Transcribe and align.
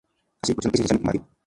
Así, 0.41 0.53
la 0.53 0.53
evaluación 0.53 0.55
es 0.55 0.73
esencialmente 0.79 0.97
comparativa. 0.99 1.31